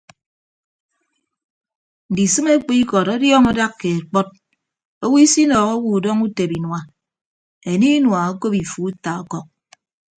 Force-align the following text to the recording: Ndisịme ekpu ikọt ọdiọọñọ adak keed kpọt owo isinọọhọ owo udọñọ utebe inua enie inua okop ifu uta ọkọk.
Ndisịme 2.11 2.49
ekpu 2.57 2.71
ikọt 2.81 3.07
ọdiọọñọ 3.15 3.49
adak 3.53 3.73
keed 3.79 4.01
kpọt 4.09 4.27
owo 5.03 5.15
isinọọhọ 5.25 5.73
owo 5.77 5.89
udọñọ 5.97 6.23
utebe 6.27 6.55
inua 6.59 6.79
enie 7.69 7.95
inua 7.99 8.19
okop 8.31 8.53
ifu 8.61 8.79
uta 8.89 9.11
ọkọk. 9.21 9.45